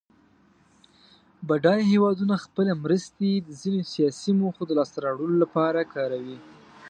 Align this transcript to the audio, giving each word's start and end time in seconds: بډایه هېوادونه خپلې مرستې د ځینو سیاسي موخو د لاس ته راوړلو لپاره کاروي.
بډایه 1.47 1.89
هېوادونه 1.91 2.35
خپلې 2.45 2.73
مرستې 2.83 3.29
د 3.39 3.49
ځینو 3.61 3.81
سیاسي 3.93 4.31
موخو 4.41 4.63
د 4.67 4.71
لاس 4.77 4.89
ته 4.93 4.99
راوړلو 5.05 5.35
لپاره 5.43 5.89
کاروي. 5.93 6.37